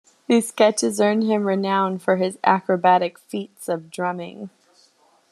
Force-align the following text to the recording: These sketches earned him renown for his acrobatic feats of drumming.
These 0.25 0.47
sketches 0.47 0.99
earned 0.99 1.25
him 1.25 1.45
renown 1.45 1.99
for 1.99 2.15
his 2.15 2.39
acrobatic 2.43 3.19
feats 3.19 3.69
of 3.69 3.91
drumming. 3.91 4.49